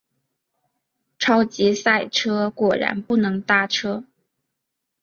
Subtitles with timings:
[1.19, 4.03] 超级塞车，果然不能搭车